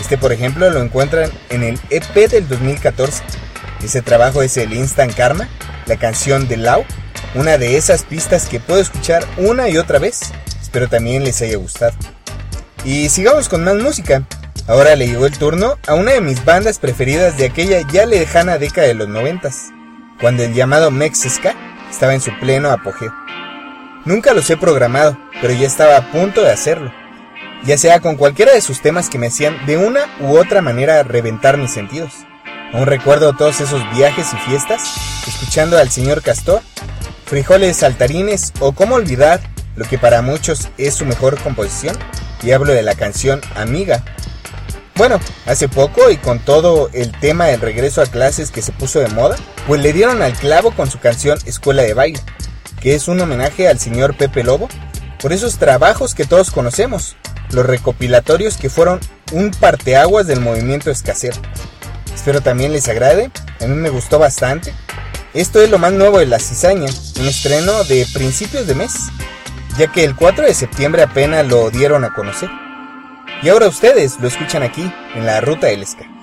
Este 0.00 0.18
por 0.18 0.32
ejemplo 0.32 0.70
lo 0.70 0.82
encuentran 0.82 1.30
en 1.50 1.62
el 1.62 1.80
EP 1.90 2.28
del 2.28 2.48
2014. 2.48 3.22
Ese 3.82 4.02
trabajo 4.02 4.42
es 4.42 4.56
el 4.56 4.72
Instant 4.72 5.14
Karma, 5.14 5.48
la 5.86 5.96
canción 5.96 6.48
de 6.48 6.56
Lau, 6.56 6.84
una 7.34 7.58
de 7.58 7.76
esas 7.76 8.04
pistas 8.04 8.48
que 8.48 8.60
puedo 8.60 8.80
escuchar 8.80 9.24
una 9.36 9.68
y 9.68 9.78
otra 9.78 9.98
vez. 9.98 10.32
Espero 10.60 10.88
también 10.88 11.24
les 11.24 11.40
haya 11.42 11.56
gustado. 11.56 11.94
Y 12.84 13.08
sigamos 13.08 13.48
con 13.48 13.64
más 13.64 13.76
música. 13.76 14.26
Ahora 14.66 14.96
le 14.96 15.06
llegó 15.06 15.26
el 15.26 15.38
turno 15.38 15.78
a 15.86 15.94
una 15.94 16.12
de 16.12 16.20
mis 16.20 16.44
bandas 16.44 16.78
preferidas 16.78 17.36
de 17.36 17.46
aquella 17.46 17.86
ya 17.92 18.06
lejana 18.06 18.58
década 18.58 18.86
de 18.86 18.94
los 18.94 19.08
noventas, 19.08 19.70
cuando 20.20 20.42
el 20.42 20.54
llamado 20.54 20.90
Mex 20.90 21.26
estaba 21.26 22.14
en 22.14 22.20
su 22.22 22.30
pleno 22.40 22.70
apogeo. 22.70 23.12
Nunca 24.06 24.32
los 24.32 24.48
he 24.48 24.56
programado, 24.56 25.18
pero 25.40 25.52
ya 25.52 25.66
estaba 25.66 25.96
a 25.96 26.10
punto 26.10 26.40
de 26.40 26.50
hacerlo 26.50 27.03
ya 27.64 27.78
sea 27.78 28.00
con 28.00 28.16
cualquiera 28.16 28.52
de 28.52 28.60
sus 28.60 28.80
temas 28.80 29.08
que 29.08 29.18
me 29.18 29.28
hacían 29.28 29.64
de 29.66 29.76
una 29.76 30.00
u 30.20 30.36
otra 30.36 30.60
manera 30.60 31.02
reventar 31.02 31.56
mis 31.56 31.72
sentidos. 31.72 32.12
Aún 32.72 32.86
recuerdo 32.86 33.34
todos 33.34 33.60
esos 33.60 33.82
viajes 33.94 34.26
y 34.32 34.36
fiestas, 34.48 34.82
escuchando 35.26 35.78
al 35.78 35.90
señor 35.90 36.22
Castor, 36.22 36.60
frijoles 37.24 37.78
saltarines 37.78 38.52
o 38.60 38.72
cómo 38.72 38.96
olvidar 38.96 39.40
lo 39.76 39.84
que 39.84 39.98
para 39.98 40.22
muchos 40.22 40.68
es 40.76 40.94
su 40.94 41.06
mejor 41.06 41.40
composición, 41.40 41.96
y 42.42 42.50
hablo 42.50 42.72
de 42.72 42.82
la 42.82 42.94
canción 42.94 43.40
Amiga. 43.54 44.04
Bueno, 44.96 45.18
hace 45.46 45.68
poco 45.68 46.10
y 46.10 46.16
con 46.16 46.38
todo 46.38 46.90
el 46.92 47.12
tema 47.18 47.46
del 47.46 47.60
regreso 47.60 48.02
a 48.02 48.06
clases 48.06 48.50
que 48.50 48.62
se 48.62 48.72
puso 48.72 49.00
de 49.00 49.08
moda, 49.08 49.36
pues 49.66 49.80
le 49.80 49.92
dieron 49.92 50.22
al 50.22 50.34
clavo 50.34 50.72
con 50.72 50.90
su 50.90 51.00
canción 51.00 51.38
Escuela 51.46 51.82
de 51.82 51.94
Baile, 51.94 52.20
que 52.80 52.94
es 52.94 53.08
un 53.08 53.20
homenaje 53.20 53.68
al 53.68 53.80
señor 53.80 54.16
Pepe 54.16 54.44
Lobo 54.44 54.68
por 55.24 55.32
esos 55.32 55.56
trabajos 55.56 56.14
que 56.14 56.26
todos 56.26 56.50
conocemos, 56.50 57.16
los 57.50 57.64
recopilatorios 57.64 58.58
que 58.58 58.68
fueron 58.68 59.00
un 59.32 59.52
parteaguas 59.52 60.26
del 60.26 60.42
movimiento 60.42 60.90
escasero. 60.90 61.38
Espero 62.14 62.42
también 62.42 62.74
les 62.74 62.90
agrade, 62.90 63.30
a 63.58 63.66
mí 63.66 63.74
me 63.74 63.88
gustó 63.88 64.18
bastante. 64.18 64.74
Esto 65.32 65.62
es 65.62 65.70
lo 65.70 65.78
más 65.78 65.94
nuevo 65.94 66.18
de 66.18 66.26
La 66.26 66.38
Cizaña, 66.38 66.90
un 67.18 67.26
estreno 67.26 67.84
de 67.84 68.06
principios 68.12 68.66
de 68.66 68.74
mes, 68.74 68.92
ya 69.78 69.90
que 69.90 70.04
el 70.04 70.14
4 70.14 70.44
de 70.44 70.52
septiembre 70.52 71.02
apenas 71.02 71.46
lo 71.46 71.70
dieron 71.70 72.04
a 72.04 72.12
conocer. 72.12 72.50
Y 73.42 73.48
ahora 73.48 73.68
ustedes 73.68 74.20
lo 74.20 74.28
escuchan 74.28 74.62
aquí, 74.62 74.92
en 75.14 75.24
la 75.24 75.40
Ruta 75.40 75.68
del 75.68 75.86
Ska. 75.86 76.13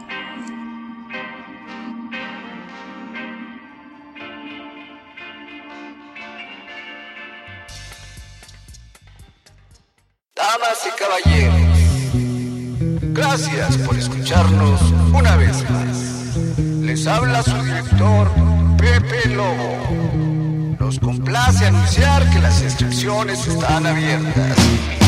Gracias 13.14 13.78
por 13.78 13.98
escucharnos 13.98 14.82
una 15.14 15.36
vez 15.38 15.70
más. 15.70 16.38
Les 16.82 17.06
habla 17.08 17.44
su 17.44 17.56
director, 17.64 18.32
Pepe 18.78 19.30
Lobo. 19.30 20.76
Nos 20.80 21.00
complace 21.00 21.66
anunciar 21.66 22.30
que 22.32 22.40
las 22.40 22.62
inscripciones 22.62 23.48
están 23.48 23.86
abiertas. 23.86 25.01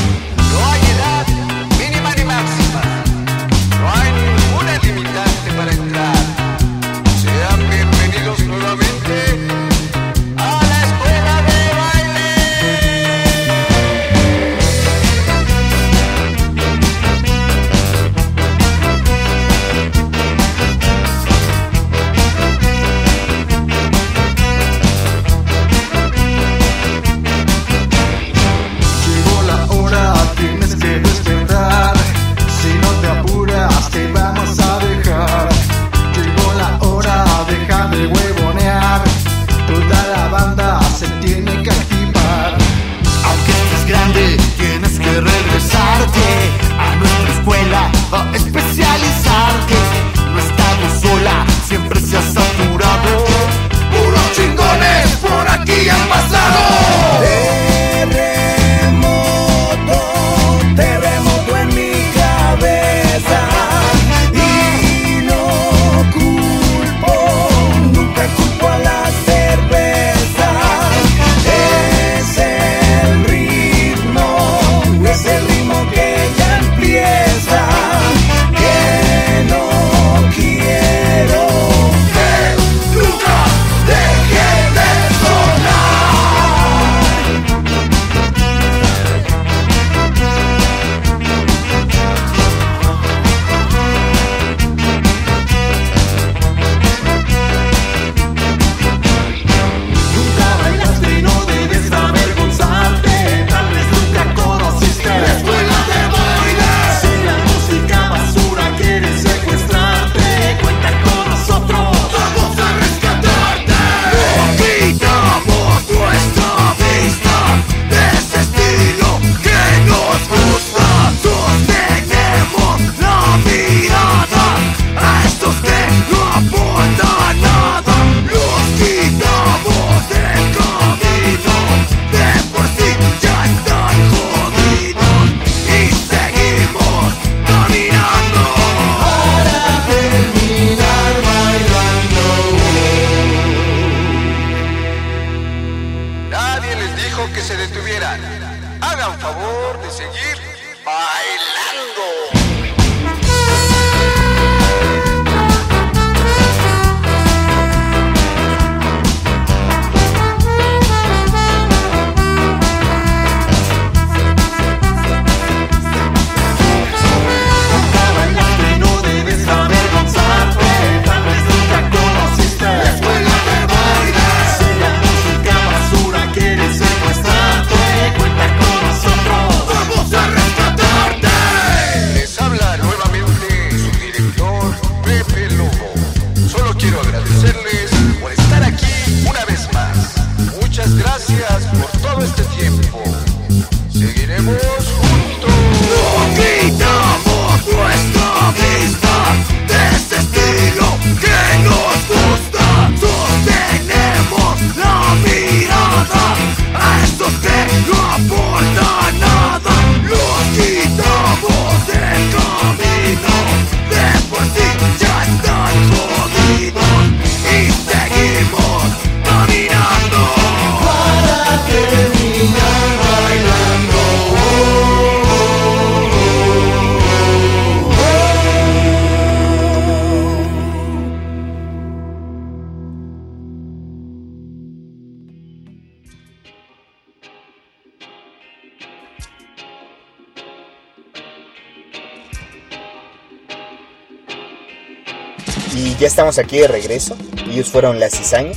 Estamos 246.14 246.38
aquí 246.38 246.60
de 246.60 246.68
regreso. 246.68 247.18
Ellos 247.50 247.72
fueron 247.72 248.00
La 248.00 248.08
Cizaña, 248.08 248.52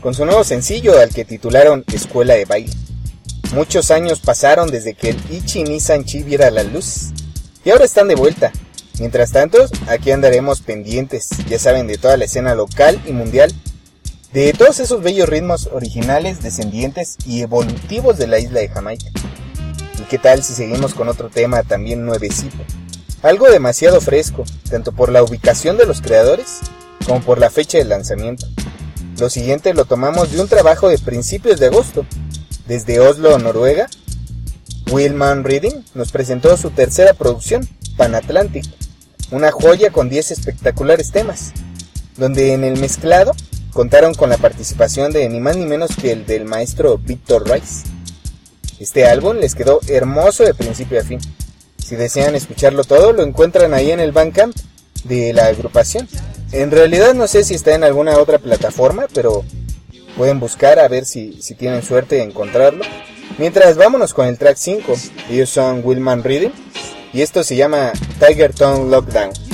con 0.00 0.14
su 0.14 0.24
nuevo 0.24 0.44
sencillo 0.44 0.98
al 0.98 1.10
que 1.10 1.26
titularon 1.26 1.84
Escuela 1.92 2.32
de 2.32 2.46
Baile. 2.46 2.72
Muchos 3.52 3.90
años 3.90 4.20
pasaron 4.20 4.70
desde 4.70 4.94
que 4.94 5.10
el 5.10 5.20
Ichi 5.30 5.62
Nissan 5.62 6.06
Chi 6.06 6.22
viera 6.22 6.50
la 6.50 6.62
luz. 6.62 7.10
Y 7.66 7.70
ahora 7.70 7.84
están 7.84 8.08
de 8.08 8.14
vuelta. 8.14 8.50
Mientras 8.98 9.30
tanto, 9.30 9.58
aquí 9.88 10.10
andaremos 10.10 10.62
pendientes, 10.62 11.28
ya 11.50 11.58
saben, 11.58 11.86
de 11.86 11.98
toda 11.98 12.16
la 12.16 12.24
escena 12.24 12.54
local 12.54 12.98
y 13.06 13.12
mundial. 13.12 13.52
De 14.32 14.54
todos 14.54 14.80
esos 14.80 15.02
bellos 15.02 15.28
ritmos 15.28 15.68
originales, 15.70 16.42
descendientes 16.42 17.18
y 17.26 17.42
evolutivos 17.42 18.16
de 18.16 18.26
la 18.26 18.38
isla 18.38 18.60
de 18.60 18.70
Jamaica. 18.70 19.10
¿Y 20.00 20.04
qué 20.04 20.16
tal 20.16 20.42
si 20.42 20.54
seguimos 20.54 20.94
con 20.94 21.10
otro 21.10 21.28
tema 21.28 21.62
también 21.62 22.06
nuevecito? 22.06 22.56
Algo 23.20 23.50
demasiado 23.50 24.00
fresco, 24.00 24.44
tanto 24.70 24.92
por 24.92 25.12
la 25.12 25.22
ubicación 25.22 25.76
de 25.76 25.84
los 25.84 26.00
creadores 26.00 26.60
como 27.06 27.20
por 27.20 27.38
la 27.38 27.50
fecha 27.50 27.78
de 27.78 27.84
lanzamiento. 27.84 28.46
Lo 29.18 29.30
siguiente 29.30 29.74
lo 29.74 29.84
tomamos 29.84 30.32
de 30.32 30.40
un 30.40 30.48
trabajo 30.48 30.88
de 30.88 30.98
principios 30.98 31.60
de 31.60 31.66
agosto. 31.66 32.06
Desde 32.66 33.00
Oslo, 33.00 33.38
Noruega, 33.38 33.88
Willman 34.90 35.44
Reading 35.44 35.82
nos 35.94 36.12
presentó 36.12 36.56
su 36.56 36.70
tercera 36.70 37.14
producción, 37.14 37.68
Pan 37.96 38.14
Atlantic, 38.14 38.64
una 39.30 39.50
joya 39.50 39.90
con 39.90 40.08
10 40.08 40.30
espectaculares 40.30 41.12
temas, 41.12 41.52
donde 42.16 42.52
en 42.52 42.64
el 42.64 42.78
mezclado 42.78 43.32
contaron 43.72 44.14
con 44.14 44.30
la 44.30 44.36
participación 44.36 45.12
de 45.12 45.28
ni 45.28 45.40
más 45.40 45.56
ni 45.56 45.66
menos 45.66 45.96
que 45.96 46.12
el 46.12 46.26
del 46.26 46.44
maestro 46.44 46.98
Victor 46.98 47.48
Rice. 47.50 47.84
Este 48.78 49.06
álbum 49.06 49.36
les 49.36 49.54
quedó 49.54 49.80
hermoso 49.88 50.44
de 50.44 50.54
principio 50.54 51.00
a 51.00 51.04
fin. 51.04 51.20
Si 51.78 51.96
desean 51.96 52.34
escucharlo 52.34 52.84
todo, 52.84 53.12
lo 53.12 53.22
encuentran 53.22 53.74
ahí 53.74 53.90
en 53.90 54.00
el 54.00 54.12
Bandcamp 54.12 54.54
de 55.04 55.32
la 55.32 55.46
agrupación. 55.46 56.08
En 56.52 56.70
realidad 56.70 57.14
no 57.14 57.26
sé 57.26 57.44
si 57.44 57.54
está 57.54 57.74
en 57.74 57.82
alguna 57.82 58.18
otra 58.18 58.38
plataforma, 58.38 59.06
pero 59.12 59.42
pueden 60.16 60.38
buscar 60.38 60.78
a 60.78 60.88
ver 60.88 61.06
si, 61.06 61.40
si 61.40 61.54
tienen 61.54 61.82
suerte 61.82 62.16
de 62.16 62.22
encontrarlo. 62.22 62.84
Mientras 63.38 63.76
vámonos 63.76 64.12
con 64.12 64.26
el 64.26 64.36
track 64.36 64.56
5, 64.58 64.92
ellos 65.30 65.48
son 65.48 65.80
Willman 65.82 66.22
Reading 66.22 66.50
y 67.14 67.22
esto 67.22 67.42
se 67.42 67.56
llama 67.56 67.92
Tiger 68.20 68.52
Tongue 68.52 68.90
Lockdown. 68.90 69.51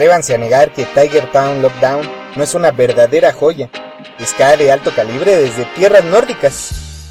Atrévanse 0.00 0.34
a 0.34 0.38
negar 0.38 0.72
que 0.72 0.86
Tiger 0.86 1.30
Town 1.30 1.60
Lockdown 1.60 2.08
no 2.34 2.42
es 2.42 2.54
una 2.54 2.70
verdadera 2.70 3.34
joya. 3.34 3.68
Ska 4.24 4.56
de 4.56 4.72
alto 4.72 4.94
calibre 4.96 5.36
desde 5.36 5.66
tierras 5.76 6.02
nórdicas. 6.06 6.70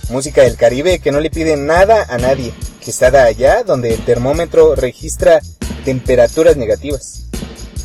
Música 0.10 0.42
del 0.42 0.58
Caribe 0.58 0.98
que 0.98 1.12
no 1.12 1.20
le 1.20 1.30
pide 1.30 1.56
nada 1.56 2.08
a 2.10 2.18
nadie, 2.18 2.52
que 2.84 2.90
está 2.90 3.12
de 3.12 3.20
allá 3.20 3.62
donde 3.64 3.94
el 3.94 4.04
termómetro 4.04 4.74
registra 4.74 5.40
temperaturas 5.86 6.58
negativas. 6.58 7.26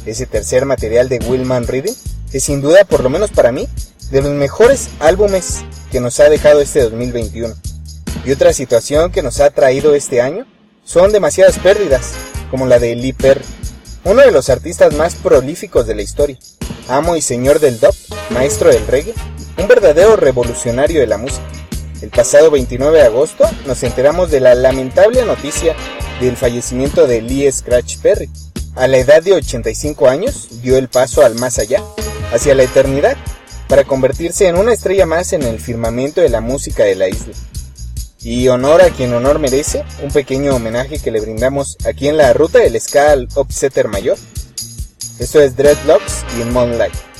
Ese 0.07 0.25
tercer 0.25 0.65
material 0.65 1.11
de 1.11 1.19
Willman 1.19 1.67
Reading 1.67 1.97
es 2.33 2.43
sin 2.43 2.63
duda, 2.63 2.87
por 2.87 3.03
lo 3.03 3.11
menos 3.11 3.31
para 3.31 3.53
mí, 3.53 3.69
de 4.11 4.23
los 4.23 4.33
mejores 4.33 4.89
álbumes 5.01 5.65
que 5.93 6.01
nos 6.01 6.19
ha 6.19 6.31
dejado 6.31 6.63
este 6.63 6.81
2021. 6.81 7.55
Y 8.25 8.33
otra 8.33 8.55
situación 8.55 9.13
que 9.13 9.23
nos 9.23 9.41
ha 9.41 9.51
traído 9.51 9.95
este 9.95 10.23
año 10.23 10.47
son 10.83 11.13
demasiadas 11.13 11.59
pérdidas, 11.59 12.15
como 12.51 12.65
la 12.65 12.79
de 12.79 12.97
Lee 12.97 13.13
uno 14.05 14.21
de 14.21 14.31
los 14.31 14.51
artistas 14.51 14.95
más 14.95 15.15
prolíficos 15.15 15.87
de 15.87 15.95
la 15.95 16.03
historia, 16.03 16.39
amo 16.89 17.17
y 17.17 17.23
señor 17.23 17.59
del 17.59 17.81
dub, 17.81 17.95
maestro 18.31 18.69
del 18.71 18.87
reggae, 18.87 19.15
un 19.57 19.67
verdadero 19.67 20.17
revolucionario 20.17 21.01
de 21.01 21.07
la 21.07 21.17
música. 21.17 21.45
El 22.03 22.11
pasado 22.11 22.51
29 22.51 22.99
de 22.99 23.05
agosto 23.05 23.45
nos 23.67 23.83
enteramos 23.83 24.31
de 24.31 24.41
la 24.41 24.55
lamentable 24.55 25.25
noticia 25.25 25.75
del 26.21 26.37
fallecimiento 26.37 27.07
de 27.07 27.23
Lee 27.23 27.51
Scratch 27.51 27.99
Perry. 27.99 28.29
A 28.77 28.89
la 28.89 28.99
edad 28.99 29.23
de 29.23 29.33
85 29.33 30.09
años 30.09 30.61
dio 30.61 30.77
el 30.77 30.89
paso 30.89 31.25
al 31.25 31.37
más 31.37 31.59
allá, 31.59 31.83
hacia 32.33 32.55
la 32.55 32.65
eternidad, 32.65 33.17
para 33.69 33.85
convertirse 33.85 34.49
en 34.49 34.57
una 34.57 34.75
estrella 34.75 35.07
más 35.07 35.33
en 35.33 35.43
el 35.45 35.61
firmamento 35.61 36.21
de 36.21 36.29
la 36.29 36.43
música 36.43 36.85
de 36.85 36.97
la 36.97 37.09
isla. 37.09 37.33
Y 38.25 38.49
honor 38.49 38.81
a 38.81 38.89
quien 38.89 39.13
honor 39.13 39.39
merece, 39.39 39.85
un 40.03 40.11
pequeño 40.11 40.57
homenaje 40.57 40.99
que 40.99 41.11
le 41.11 41.21
brindamos 41.21 41.77
aquí 41.85 42.09
en 42.09 42.17
la 42.17 42.33
ruta 42.33 42.59
del 42.59 42.81
ska 42.81 43.15
Mayor. 43.91 44.17
Esto 45.19 45.43
es 45.43 45.55
Dreadlocks 45.55 46.25
y 46.41 46.45
Moonlight. 46.45 47.14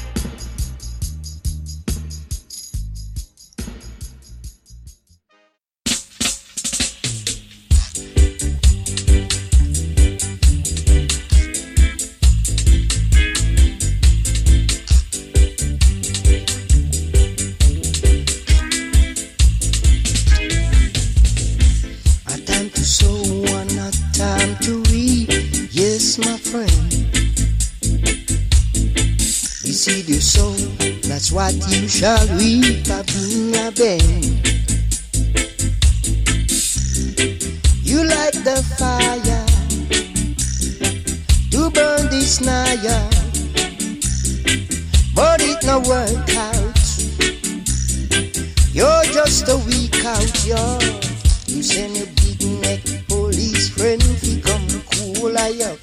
Up 55.63 55.79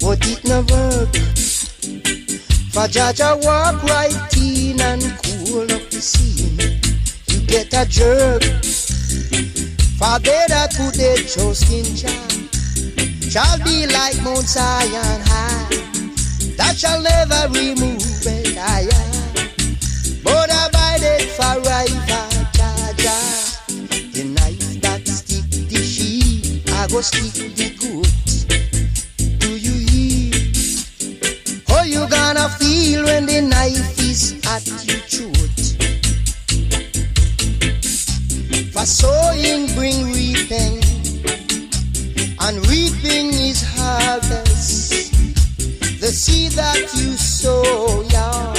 But 0.00 0.20
it 0.26 0.44
no 0.44 0.60
work. 0.60 1.12
For 2.72 2.86
Jaja 2.88 3.42
walk 3.44 3.82
right 3.84 4.36
in 4.36 4.80
and 4.80 5.02
cool 5.22 5.62
up 5.62 5.90
the 5.90 6.00
scene. 6.00 6.58
You 7.28 7.46
get 7.46 7.72
a 7.74 7.84
jerk. 7.88 8.42
For 9.98 10.18
they 10.20 10.44
that 10.48 10.74
put 10.76 10.94
their 10.94 11.16
trust 11.16 11.70
in 11.72 11.84
Shall 13.28 13.58
be 13.64 13.86
like 13.86 14.22
Mount 14.22 14.46
Zion 14.46 15.20
high. 15.24 15.68
That 16.56 16.76
shall 16.76 17.00
never 17.00 17.48
remove 17.52 18.02
I 18.58 18.88
But 20.22 20.50
abided 20.50 21.28
forever 21.30 22.26
Jaja 22.52 23.46
the 24.16 24.24
knife 24.24 24.80
that 24.80 25.06
stick 25.06 25.44
the 25.68 25.82
sheep, 25.82 26.62
I 26.72 26.86
go 26.88 27.02
stick 27.02 27.54
the 27.54 27.75
you 32.36 32.42
gonna 32.42 32.54
feel 32.54 33.04
when 33.04 33.26
the 33.26 33.40
knife 33.40 33.98
is 33.98 34.32
at 34.46 34.66
your 34.84 35.00
throat? 35.08 35.58
For 38.72 38.86
sowing 38.86 39.74
bring 39.74 40.12
reaping, 40.12 40.82
and 42.40 42.66
reaping 42.68 43.32
is 43.32 43.62
harvest. 43.62 45.12
The 46.00 46.08
seed 46.08 46.52
that 46.52 46.80
you 46.94 47.16
sow, 47.16 48.02
yeah, 48.10 48.54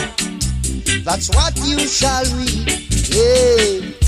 that's 1.04 1.30
what 1.36 1.58
you 1.64 1.80
shall 1.80 2.26
reap. 2.36 2.68
Yeah. 3.10 4.07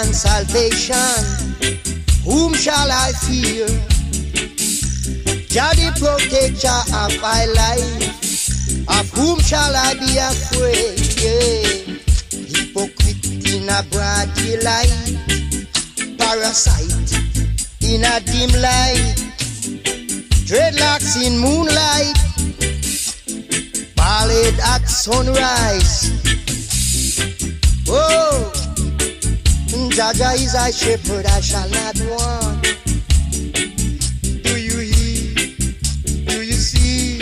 And 0.00 0.14
salvation. 0.14 1.22
Whom 2.24 2.54
shall 2.54 2.90
I 2.90 3.12
fear? 3.24 3.68
Jah 5.54 5.70
protector 6.00 6.80
of 7.02 7.12
my 7.22 7.44
life. 7.60 8.88
Of 8.88 9.06
whom 9.10 9.38
shall 9.40 9.74
I 9.74 9.94
be 9.94 10.18
afraid? 10.18 10.98
Yeah. 11.22 11.94
Hypocrite 12.52 13.24
in 13.54 13.68
a 13.68 13.80
broad 13.92 14.28
daylight. 14.34 14.90
Parasite 16.18 17.12
in 17.82 18.02
a 18.02 18.18
dim 18.30 18.50
light. 18.60 19.16
Dreadlocks 20.48 21.14
in 21.24 21.38
moonlight. 21.38 22.18
Ballad 23.94 24.58
at 24.60 24.88
sunrise. 24.88 26.10
Oh, 27.88 28.53
Jaja 29.74 30.34
is 30.34 30.54
a 30.54 30.72
shepherd, 30.72 31.26
I 31.26 31.40
shall 31.40 31.68
not 31.68 31.98
want. 32.10 32.62
Do 34.42 34.58
you 34.60 34.78
hear? 34.78 35.34
Do 36.26 36.42
you 36.42 36.52
see? 36.52 37.18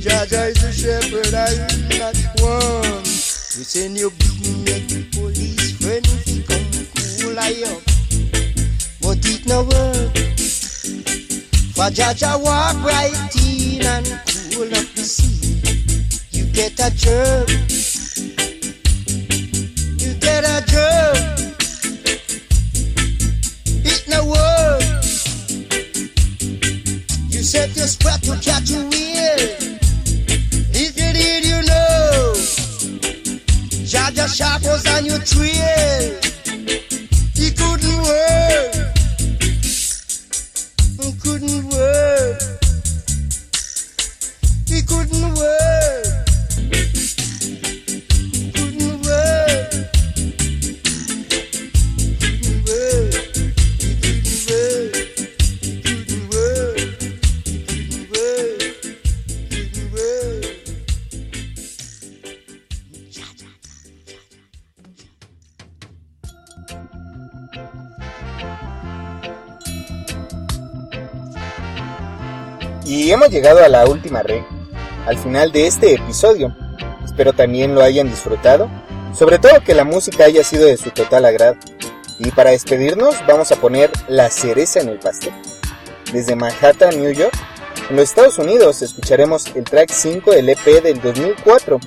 Jaja 0.00 0.50
is 0.50 0.64
a 0.64 0.72
shepherd, 0.72 1.34
I 1.34 1.50
will 1.52 1.98
not 1.98 2.16
want. 2.42 3.06
You 3.06 3.64
send 3.64 3.98
your 3.98 4.10
big 4.10 4.40
neck 4.64 5.12
police 5.12 5.72
friend, 5.78 6.06
come 6.46 6.66
cool 6.96 7.38
I 7.38 7.54
up. 7.66 7.82
But 9.00 9.24
it 9.26 9.46
no 9.46 9.62
work. 9.62 10.16
For 11.74 11.90
Jaja 11.90 12.42
walk 12.42 12.82
right 12.84 13.36
in 13.36 13.82
and 13.82 14.06
cool 14.52 14.64
up 14.64 14.86
the 14.94 15.02
sea. 15.02 15.60
You 16.30 16.46
get 16.52 16.78
a 16.80 16.90
jerk. 16.96 17.48
You 20.00 20.14
get 20.14 20.44
a 20.44 20.64
jerk. 20.66 21.39
No 24.10 24.24
work. 24.24 24.82
You 27.28 27.42
set 27.44 27.76
your 27.76 27.86
spot 27.86 28.20
to 28.24 28.36
catch 28.42 28.72
a 28.72 28.80
wheel. 28.90 29.40
If 30.74 30.98
you 30.98 31.12
did, 31.12 31.44
you 31.44 31.62
know. 31.62 32.32
Jaja 33.86 34.26
shark 34.26 34.62
was 34.62 34.84
on 34.94 35.04
your 35.06 35.20
trail. 35.20 36.20
He 37.34 37.52
couldn't 37.52 38.02
work. 38.02 38.39
Y 72.90 73.12
hemos 73.12 73.30
llegado 73.30 73.62
a 73.62 73.68
la 73.68 73.86
última 73.86 74.20
re, 74.24 74.44
al 75.06 75.16
final 75.16 75.52
de 75.52 75.68
este 75.68 75.94
episodio. 75.94 76.56
Espero 77.04 77.32
también 77.32 77.72
lo 77.72 77.82
hayan 77.82 78.10
disfrutado, 78.10 78.68
sobre 79.16 79.38
todo 79.38 79.62
que 79.64 79.76
la 79.76 79.84
música 79.84 80.24
haya 80.24 80.42
sido 80.42 80.66
de 80.66 80.76
su 80.76 80.90
total 80.90 81.24
agrado. 81.24 81.54
Y 82.18 82.32
para 82.32 82.50
despedirnos 82.50 83.14
vamos 83.28 83.52
a 83.52 83.56
poner 83.60 83.92
la 84.08 84.28
cereza 84.28 84.80
en 84.80 84.88
el 84.88 84.98
pastel. 84.98 85.32
Desde 86.12 86.34
Manhattan, 86.34 87.00
New 87.00 87.12
York, 87.12 87.32
en 87.90 87.94
los 87.94 88.08
Estados 88.08 88.38
Unidos 88.40 88.82
escucharemos 88.82 89.46
el 89.54 89.62
track 89.62 89.92
5 89.92 90.32
del 90.32 90.48
EP 90.48 90.82
del 90.82 91.00
2004, 91.00 91.78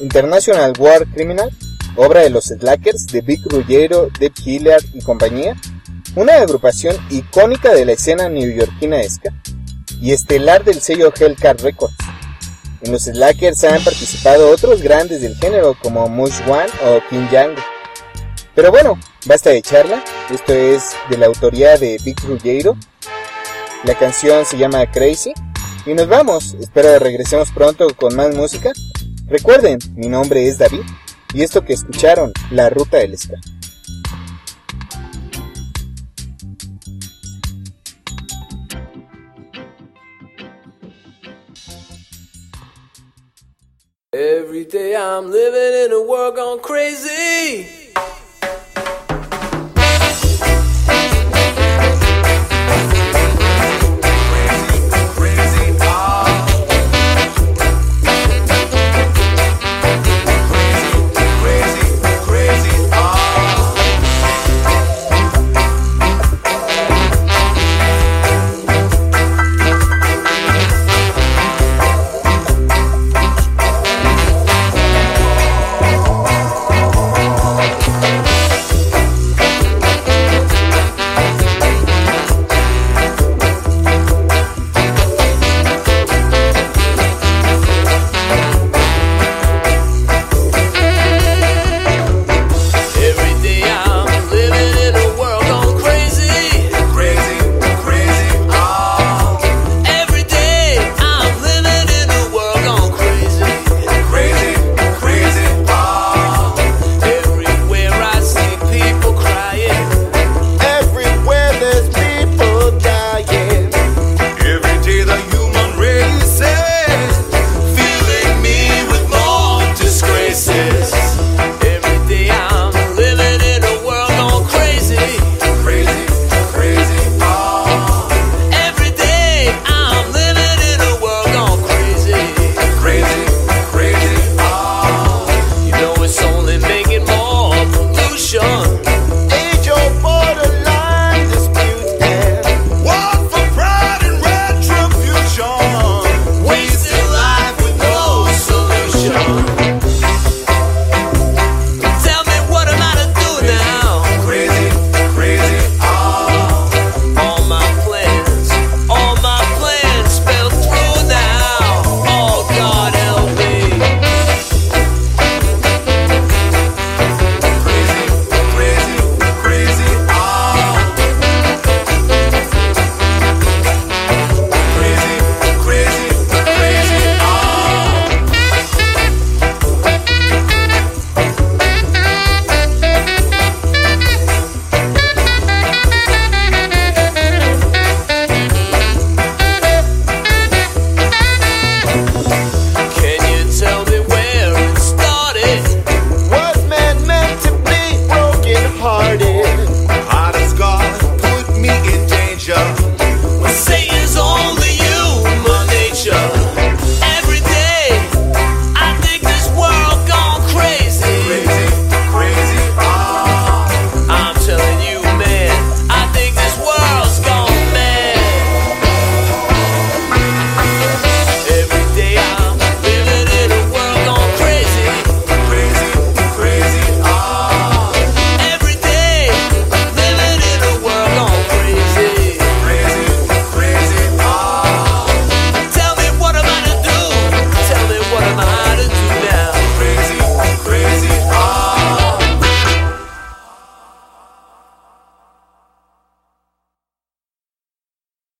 International 0.00 0.72
War 0.76 1.06
Criminal, 1.06 1.50
obra 1.94 2.22
de 2.22 2.30
los 2.30 2.46
Slackers 2.46 3.06
de 3.06 3.20
Big 3.20 3.42
Ruggiero, 3.44 4.08
Deb 4.18 4.32
Hilliard 4.44 4.82
y 4.92 5.02
compañía, 5.02 5.54
una 6.16 6.34
agrupación 6.34 6.96
icónica 7.10 7.72
de 7.74 7.84
la 7.84 7.92
escena 7.92 8.28
neoyorquina 8.28 9.00
ska 9.08 9.32
y 10.00 10.12
estelar 10.12 10.64
del 10.64 10.80
sello 10.80 11.12
Hellcat 11.18 11.60
Records. 11.60 11.94
En 12.82 12.92
los 12.92 13.04
Slackers 13.04 13.64
han 13.64 13.82
participado 13.82 14.50
otros 14.50 14.82
grandes 14.82 15.20
del 15.20 15.36
género 15.36 15.76
como 15.82 16.08
Mush 16.08 16.40
One 16.46 16.70
o 16.84 17.00
King 17.10 17.26
Django. 17.30 17.60
Pero 18.54 18.70
bueno, 18.70 18.98
basta 19.26 19.50
de 19.50 19.62
charla, 19.62 20.02
esto 20.30 20.52
es 20.52 20.94
de 21.10 21.18
la 21.18 21.26
autoría 21.26 21.76
de 21.76 21.98
Big 22.04 22.18
Ruggiero. 22.26 22.76
La 23.84 23.94
canción 23.94 24.44
se 24.44 24.58
llama 24.58 24.90
Crazy 24.90 25.32
y 25.86 25.94
nos 25.94 26.08
vamos, 26.08 26.56
espero 26.60 26.88
que 26.88 26.98
regresemos 26.98 27.50
pronto 27.50 27.88
con 27.94 28.14
más 28.14 28.34
música. 28.34 28.72
Recuerden, 29.26 29.78
mi 29.94 30.08
nombre 30.08 30.46
es 30.46 30.58
David 30.58 30.82
y 31.34 31.42
esto 31.42 31.64
que 31.64 31.74
escucharon, 31.74 32.32
La 32.50 32.70
Ruta 32.70 32.98
del 32.98 33.16
Ska. 33.18 33.36
Every 44.18 44.64
day 44.64 44.96
I'm 44.96 45.30
living 45.30 45.84
in 45.84 45.92
a 45.92 46.02
world 46.02 46.34
gone 46.34 46.58
crazy. 46.58 47.68